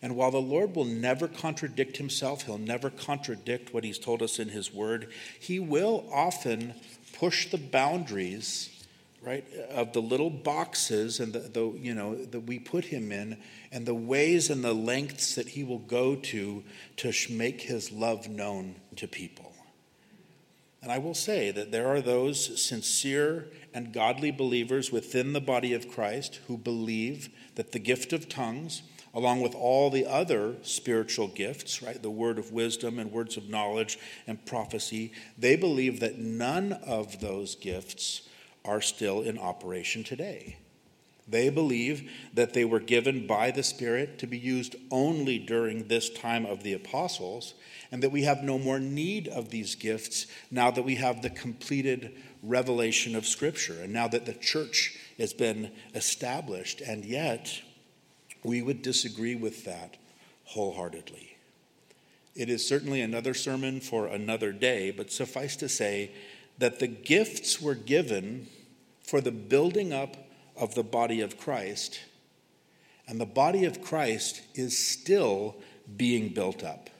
[0.00, 4.38] And while the Lord will never contradict himself, he'll never contradict what he's told us
[4.38, 5.08] in his word,
[5.40, 6.74] he will often
[7.12, 8.70] push the boundaries
[9.20, 13.36] right of the little boxes and the, the you know that we put him in
[13.72, 16.62] and the ways and the lengths that he will go to
[16.96, 19.52] to make his love known to people.
[20.80, 25.74] And i will say that there are those sincere and godly believers within the body
[25.74, 28.82] of christ who believe that the gift of tongues
[29.18, 32.00] along with all the other spiritual gifts, right?
[32.00, 35.12] The word of wisdom and words of knowledge and prophecy.
[35.36, 38.22] They believe that none of those gifts
[38.64, 40.58] are still in operation today.
[41.26, 46.10] They believe that they were given by the Spirit to be used only during this
[46.10, 47.54] time of the apostles,
[47.90, 51.30] and that we have no more need of these gifts now that we have the
[51.30, 56.80] completed revelation of Scripture, and now that the church has been established.
[56.80, 57.62] And yet,
[58.42, 59.96] we would disagree with that
[60.44, 61.36] wholeheartedly.
[62.34, 66.12] It is certainly another sermon for another day, but suffice to say
[66.58, 68.46] that the gifts were given
[69.02, 70.16] for the building up
[70.56, 72.00] of the body of Christ,
[73.06, 75.56] and the body of Christ is still
[75.96, 76.90] being built up.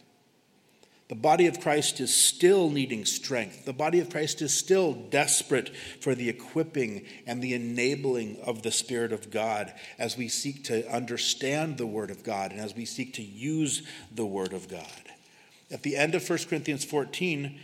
[1.09, 3.65] The body of Christ is still needing strength.
[3.65, 8.71] The body of Christ is still desperate for the equipping and the enabling of the
[8.71, 12.85] Spirit of God as we seek to understand the Word of God and as we
[12.85, 13.83] seek to use
[14.15, 14.85] the Word of God.
[15.71, 17.59] At the end of 1 Corinthians 14,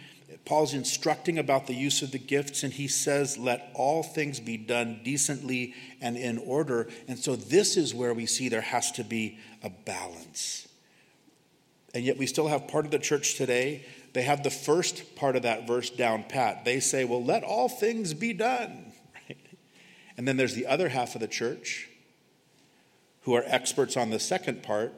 [0.46, 4.56] Paul's instructing about the use of the gifts, and he says, Let all things be
[4.56, 6.88] done decently and in order.
[7.08, 10.66] And so, this is where we see there has to be a balance.
[11.94, 15.36] And yet we still have part of the church today, they have the first part
[15.36, 16.64] of that verse down pat.
[16.64, 18.92] They say, well, let all things be done.
[19.28, 19.38] Right?
[20.16, 21.88] And then there's the other half of the church
[23.22, 24.92] who are experts on the second part.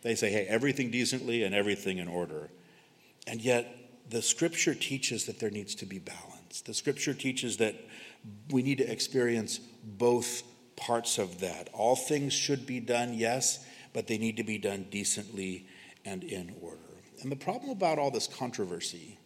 [0.00, 2.48] They say, hey, everything decently and everything in order.
[3.26, 3.76] And yet
[4.08, 6.62] the scripture teaches that there needs to be balance.
[6.62, 7.74] The scripture teaches that
[8.50, 10.42] we need to experience both
[10.76, 11.68] parts of that.
[11.74, 15.66] All things should be done, yes, but they need to be done decently
[16.04, 16.78] and in order.
[17.22, 19.18] And the problem about all this controversy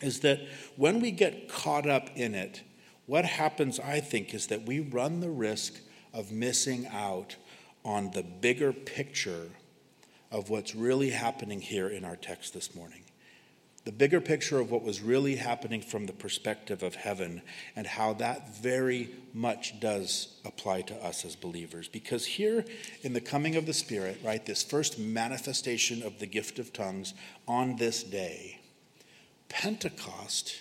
[0.00, 0.40] is that
[0.76, 2.62] when we get caught up in it,
[3.06, 5.74] what happens, I think, is that we run the risk
[6.12, 7.36] of missing out
[7.84, 9.48] on the bigger picture
[10.30, 13.02] of what's really happening here in our text this morning
[13.88, 17.40] the bigger picture of what was really happening from the perspective of heaven
[17.74, 21.88] and how that very much does apply to us as believers.
[21.88, 22.66] Because here
[23.00, 27.14] in the coming of the Spirit, right, this first manifestation of the gift of tongues
[27.46, 28.60] on this day,
[29.48, 30.60] Pentecost,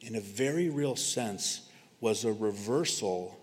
[0.00, 1.68] in a very real sense,
[2.00, 3.38] was a reversal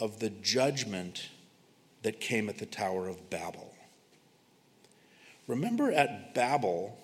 [0.00, 1.30] of the judgment
[2.02, 3.74] that came at the Tower of Babel.
[5.46, 6.98] Remember at Babel,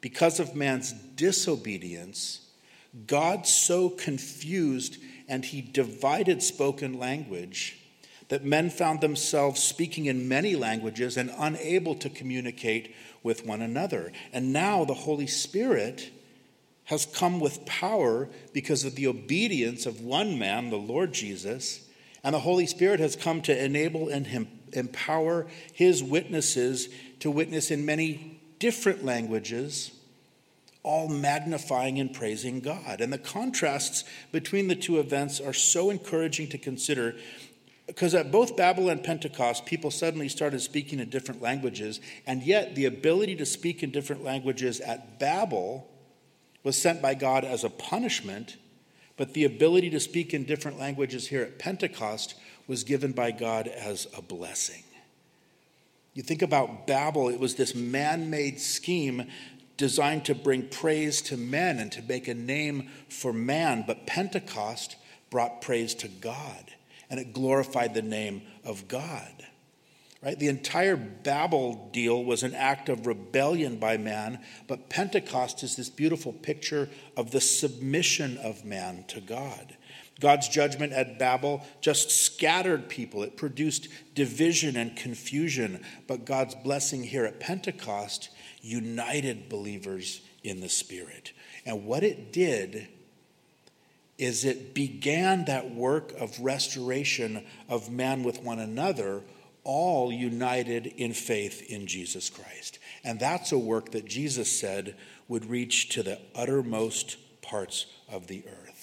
[0.00, 2.40] because of man's disobedience,
[3.06, 7.78] God so confused and he divided spoken language
[8.28, 14.12] that men found themselves speaking in many languages and unable to communicate with one another.
[14.32, 16.10] And now the Holy Spirit
[16.84, 21.88] has come with power because of the obedience of one man, the Lord Jesus.
[22.22, 26.88] And the Holy Spirit has come to enable and empower his witnesses
[27.20, 29.92] to witness in many different languages
[30.82, 33.00] all magnifying and praising God.
[33.00, 37.16] And the contrasts between the two events are so encouraging to consider
[37.86, 42.74] because at both Babel and Pentecost, people suddenly started speaking in different languages, and yet
[42.74, 45.88] the ability to speak in different languages at Babel
[46.64, 48.56] was sent by God as a punishment,
[49.16, 52.34] but the ability to speak in different languages here at Pentecost
[52.66, 54.82] was given by God as a blessing.
[56.16, 59.28] You think about Babel, it was this man made scheme
[59.76, 64.96] designed to bring praise to men and to make a name for man, but Pentecost
[65.28, 66.72] brought praise to God
[67.10, 69.44] and it glorified the name of God.
[70.22, 70.38] Right?
[70.38, 75.90] The entire Babel deal was an act of rebellion by man, but Pentecost is this
[75.90, 79.75] beautiful picture of the submission of man to God.
[80.20, 83.22] God's judgment at Babel just scattered people.
[83.22, 85.84] It produced division and confusion.
[86.06, 88.30] But God's blessing here at Pentecost
[88.62, 91.32] united believers in the Spirit.
[91.64, 92.88] And what it did
[94.18, 99.22] is it began that work of restoration of man with one another,
[99.64, 102.78] all united in faith in Jesus Christ.
[103.04, 104.96] And that's a work that Jesus said
[105.28, 108.75] would reach to the uttermost parts of the earth.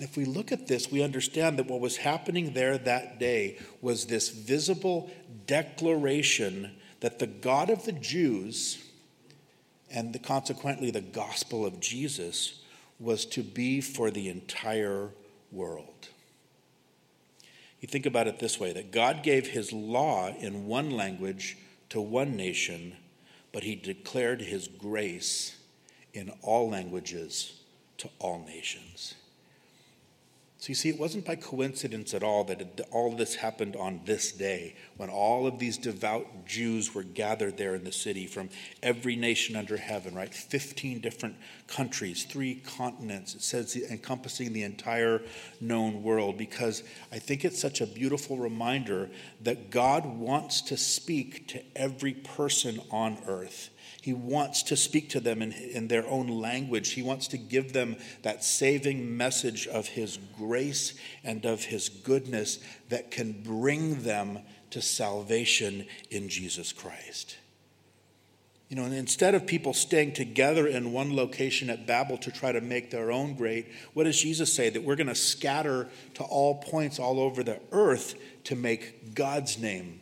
[0.00, 3.58] And if we look at this, we understand that what was happening there that day
[3.82, 5.10] was this visible
[5.46, 6.70] declaration
[7.00, 8.82] that the God of the Jews
[9.90, 12.62] and the, consequently the gospel of Jesus
[12.98, 15.10] was to be for the entire
[15.52, 16.08] world.
[17.82, 21.58] You think about it this way that God gave his law in one language
[21.90, 22.96] to one nation,
[23.52, 25.58] but he declared his grace
[26.14, 27.60] in all languages
[27.98, 29.16] to all nations.
[30.60, 34.02] So you see, it wasn't by coincidence at all that it, all this happened on
[34.04, 38.50] this day when all of these devout Jews were gathered there in the city from
[38.82, 40.34] every nation under heaven, right?
[40.34, 41.36] 15 different
[41.66, 43.34] countries, three continents.
[43.34, 45.22] It says encompassing the entire
[45.62, 49.08] known world because I think it's such a beautiful reminder
[49.40, 53.70] that God wants to speak to every person on earth.
[54.02, 56.92] He wants to speak to them in, in their own language.
[56.92, 62.58] He wants to give them that saving message of His grace and of His goodness
[62.88, 64.38] that can bring them
[64.70, 67.36] to salvation in Jesus Christ.
[68.70, 72.52] You know, and instead of people staying together in one location at Babel to try
[72.52, 74.70] to make their own great, what does Jesus say?
[74.70, 79.58] That we're going to scatter to all points all over the earth to make God's
[79.58, 80.00] name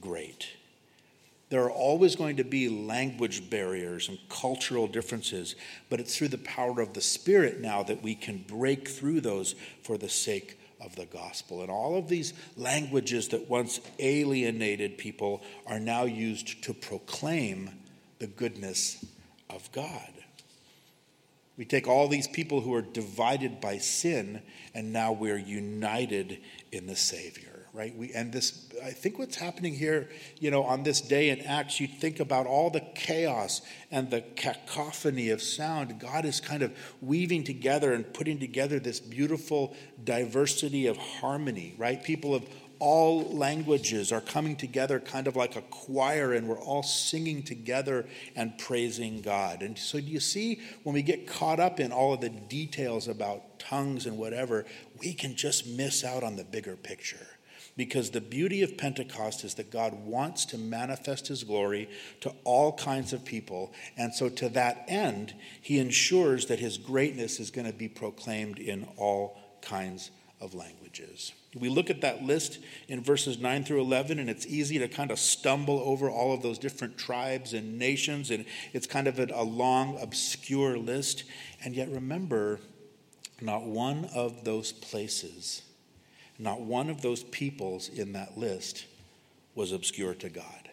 [0.00, 0.48] great.
[1.50, 5.56] There are always going to be language barriers and cultural differences,
[5.88, 9.54] but it's through the power of the Spirit now that we can break through those
[9.82, 11.62] for the sake of the gospel.
[11.62, 17.70] And all of these languages that once alienated people are now used to proclaim
[18.18, 19.04] the goodness
[19.48, 20.12] of God.
[21.56, 24.42] We take all these people who are divided by sin,
[24.74, 26.40] and now we're united
[26.70, 27.96] in the Savior right?
[27.96, 30.08] We, and this, I think what's happening here,
[30.38, 34.22] you know, on this day in Acts, you think about all the chaos and the
[34.36, 35.98] cacophony of sound.
[35.98, 42.02] God is kind of weaving together and putting together this beautiful diversity of harmony, right?
[42.02, 42.48] People of
[42.78, 48.06] all languages are coming together kind of like a choir and we're all singing together
[48.36, 49.62] and praising God.
[49.62, 53.08] And so, do you see when we get caught up in all of the details
[53.08, 54.64] about tongues and whatever,
[55.00, 57.26] we can just miss out on the bigger picture
[57.78, 61.88] because the beauty of Pentecost is that God wants to manifest his glory
[62.20, 63.72] to all kinds of people.
[63.96, 68.58] And so, to that end, he ensures that his greatness is going to be proclaimed
[68.58, 70.10] in all kinds
[70.40, 71.32] of languages.
[71.54, 72.58] We look at that list
[72.88, 76.42] in verses 9 through 11, and it's easy to kind of stumble over all of
[76.42, 81.22] those different tribes and nations, and it's kind of a long, obscure list.
[81.64, 82.58] And yet, remember,
[83.40, 85.62] not one of those places
[86.38, 88.86] not one of those peoples in that list
[89.54, 90.70] was obscure to God.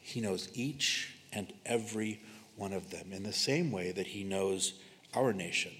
[0.00, 2.20] He knows each and every
[2.56, 4.74] one of them in the same way that He knows
[5.14, 5.72] our nation,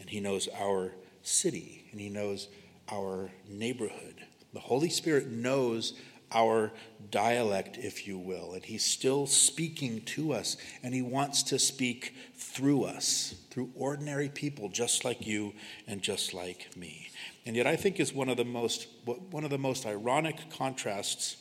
[0.00, 2.48] and He knows our city, and He knows
[2.90, 4.14] our neighborhood.
[4.54, 5.92] The Holy Spirit knows
[6.32, 6.72] our
[7.10, 8.52] dialect, if you will.
[8.52, 14.28] And he's still speaking to us, and he wants to speak through us, through ordinary
[14.28, 15.54] people just like you
[15.86, 17.08] and just like me.
[17.46, 18.88] And yet I think is one of the most
[19.30, 21.36] one of the most ironic contrasts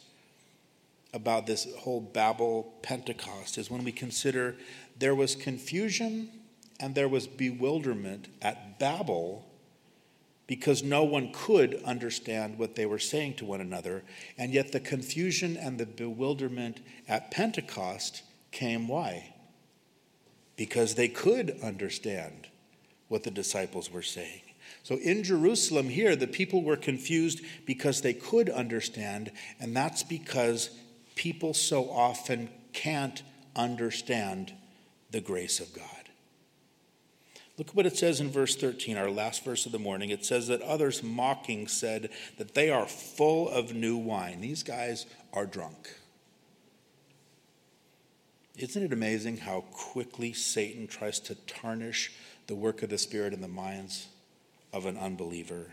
[1.14, 4.56] about this whole Babel Pentecost is when we consider
[4.98, 6.30] there was confusion
[6.80, 9.46] and there was bewilderment at Babel
[10.48, 14.04] because no one could understand what they were saying to one another.
[14.38, 19.34] And yet the confusion and the bewilderment at Pentecost came why?
[20.56, 22.48] Because they could understand
[23.10, 24.42] what the disciples were saying.
[24.84, 30.70] So in Jerusalem here, the people were confused because they could understand, and that's because
[31.16, 33.22] people so often can't
[33.56, 34.54] understand
[35.12, 35.97] the grace of God.
[37.58, 40.12] Look what it says in verse 13, our last verse of the morning.
[40.12, 44.42] It says that others mocking said that they are full of new wine.
[44.42, 45.96] These guys are drunk.
[48.58, 52.12] Isn't it amazing how quickly Satan tries to tarnish
[52.46, 54.08] the work of the Spirit in the minds
[54.72, 55.72] of an unbeliever?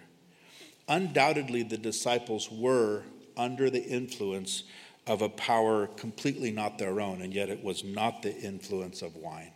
[0.89, 3.03] Undoubtedly, the disciples were
[3.37, 4.65] under the influence
[5.07, 9.17] of a power completely not their own, and yet it was not the influence of
[9.17, 9.54] wine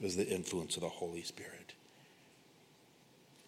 [0.00, 1.74] was the influence of the Holy Spirit.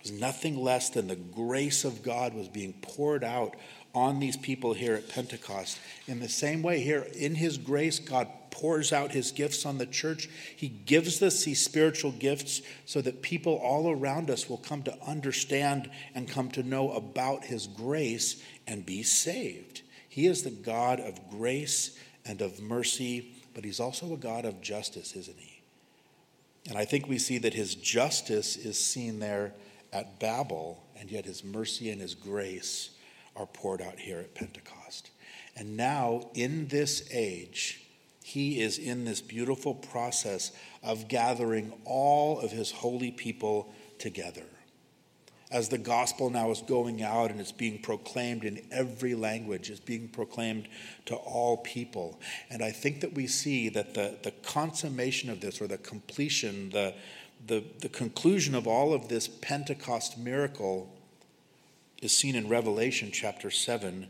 [0.01, 3.57] It was nothing less than the grace of God was being poured out
[3.95, 5.79] on these people here at Pentecost.
[6.07, 9.87] In the same way, here in His grace, God pours out His gifts on the
[9.87, 10.29] church.
[10.57, 15.03] He gives us these spiritual gifts so that people all around us will come to
[15.03, 19.83] understand and come to know about His grace and be saved.
[20.09, 24.61] He is the God of grace and of mercy, but He's also a God of
[24.61, 25.48] justice, isn't He?
[26.69, 29.55] And I think we see that his justice is seen there
[29.93, 32.91] at Babel, and yet his mercy and his grace
[33.35, 35.11] are poured out here at Pentecost.
[35.57, 37.83] And now, in this age,
[38.23, 40.53] he is in this beautiful process
[40.83, 44.45] of gathering all of his holy people together.
[45.51, 49.81] As the gospel now is going out and it's being proclaimed in every language, it's
[49.81, 50.69] being proclaimed
[51.07, 52.21] to all people.
[52.51, 56.69] And I think that we see that the, the consummation of this, or the completion,
[56.71, 56.95] the,
[57.47, 60.95] the, the conclusion of all of this Pentecost miracle
[62.03, 64.07] is seen in Revelation chapter 7.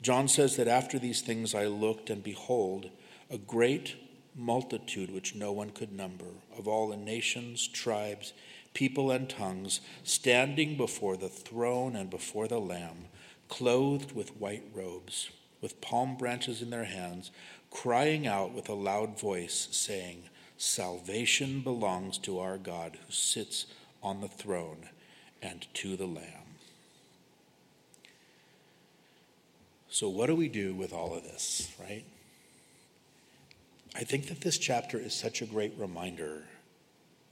[0.00, 2.90] John says that after these things I looked, and behold,
[3.30, 3.96] a great
[4.36, 8.32] multitude which no one could number, of all the nations, tribes,
[8.74, 13.06] people, and tongues, standing before the throne and before the Lamb,
[13.48, 17.30] clothed with white robes, with palm branches in their hands,
[17.70, 20.24] crying out with a loud voice, saying,
[20.56, 23.66] Salvation belongs to our God who sits
[24.02, 24.88] on the throne
[25.42, 26.42] and to the Lamb.
[29.88, 32.04] So, what do we do with all of this, right?
[33.94, 36.44] I think that this chapter is such a great reminder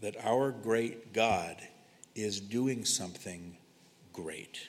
[0.01, 1.57] that our great God
[2.15, 3.57] is doing something
[4.13, 4.69] great.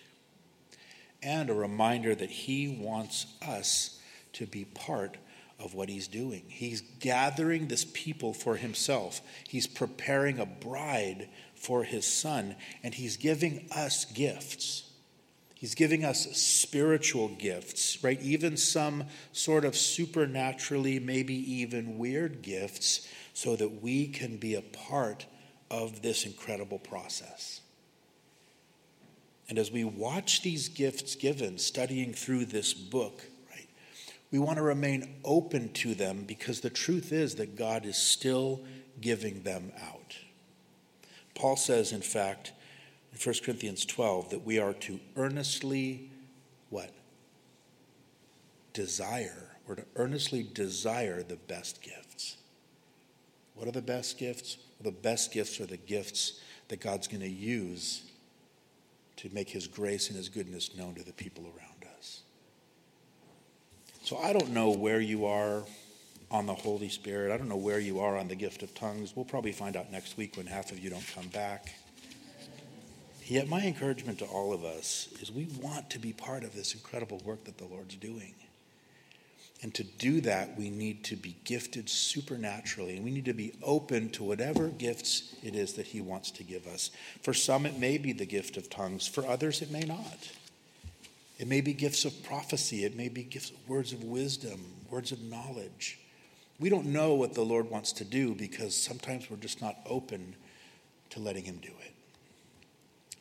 [1.24, 4.00] And a reminder that He wants us
[4.34, 5.18] to be part
[5.60, 6.44] of what He's doing.
[6.48, 13.18] He's gathering this people for Himself, He's preparing a bride for His Son, and He's
[13.18, 14.88] giving us gifts.
[15.54, 18.20] He's giving us spiritual gifts, right?
[18.20, 24.62] Even some sort of supernaturally, maybe even weird gifts, so that we can be a
[24.62, 25.26] part
[25.70, 27.62] of this incredible process.
[29.50, 33.68] And as we watch these gifts given, studying through this book, right,
[34.32, 38.62] we want to remain open to them because the truth is that God is still
[39.00, 40.16] giving them out.
[41.36, 42.54] Paul says, in fact,
[43.12, 46.10] in 1 Corinthians 12 that we are to earnestly
[46.70, 46.92] what?
[48.74, 49.50] Desire.
[49.68, 52.01] We're to earnestly desire the best gifts.
[53.62, 54.58] What are the best gifts?
[54.80, 56.40] Well, the best gifts are the gifts
[56.70, 58.02] that God's going to use
[59.18, 62.22] to make his grace and his goodness known to the people around us.
[64.04, 65.62] So I don't know where you are
[66.32, 67.32] on the Holy Spirit.
[67.32, 69.16] I don't know where you are on the gift of tongues.
[69.16, 71.72] We'll probably find out next week when half of you don't come back.
[73.26, 76.74] Yet, my encouragement to all of us is we want to be part of this
[76.74, 78.34] incredible work that the Lord's doing.
[79.64, 83.54] And to do that, we need to be gifted supernaturally, and we need to be
[83.62, 86.90] open to whatever gifts it is that He wants to give us.
[87.22, 90.32] For some, it may be the gift of tongues, for others, it may not.
[91.38, 95.22] It may be gifts of prophecy, it may be gifts, words of wisdom, words of
[95.22, 96.00] knowledge.
[96.60, 100.36] We don't know what the Lord wants to do because sometimes we're just not open
[101.12, 101.94] to letting Him do it.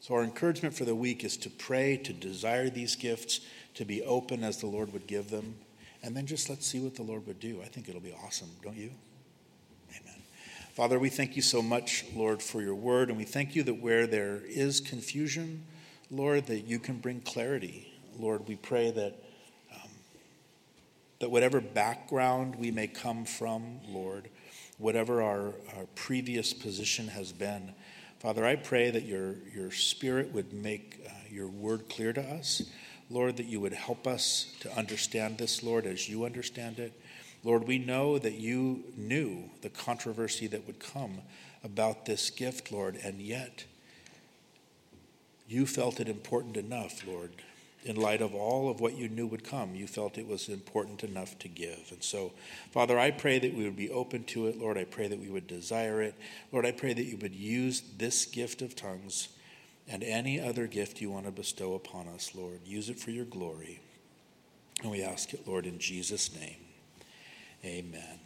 [0.00, 3.40] So, our encouragement for the week is to pray, to desire these gifts,
[3.74, 5.56] to be open as the Lord would give them,
[6.02, 7.60] and then just let's see what the Lord would do.
[7.62, 8.90] I think it'll be awesome, don't you?
[9.90, 10.22] Amen.
[10.74, 13.74] Father, we thank you so much, Lord, for your word, and we thank you that
[13.80, 15.64] where there is confusion,
[16.10, 17.92] Lord, that you can bring clarity.
[18.18, 19.22] Lord, we pray that.
[19.72, 19.90] Um,
[21.20, 24.30] that whatever background we may come from, Lord,
[24.78, 27.74] whatever our, our previous position has been,
[28.20, 32.60] Father, I pray that your, your Spirit would make uh, your word clear to us.
[33.10, 36.92] Lord, that you would help us to understand this, Lord, as you understand it.
[37.42, 41.18] Lord, we know that you knew the controversy that would come
[41.64, 43.64] about this gift, Lord, and yet
[45.48, 47.32] you felt it important enough, Lord,
[47.84, 51.02] in light of all of what you knew would come, you felt it was important
[51.02, 51.88] enough to give.
[51.90, 52.32] And so,
[52.72, 54.58] Father, I pray that we would be open to it.
[54.58, 56.14] Lord, I pray that we would desire it.
[56.52, 59.28] Lord, I pray that you would use this gift of tongues
[59.88, 62.60] and any other gift you want to bestow upon us, Lord.
[62.64, 63.80] Use it for your glory.
[64.82, 66.56] And we ask it, Lord, in Jesus' name.
[67.64, 68.19] Amen.